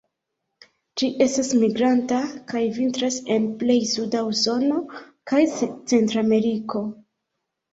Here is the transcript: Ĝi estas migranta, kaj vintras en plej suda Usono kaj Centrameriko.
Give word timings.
Ĝi 1.01 1.09
estas 1.25 1.51
migranta, 1.63 2.21
kaj 2.53 2.63
vintras 2.79 3.17
en 3.35 3.45
plej 3.61 3.77
suda 3.91 4.25
Usono 4.31 4.81
kaj 5.33 5.43
Centrameriko. 5.93 6.83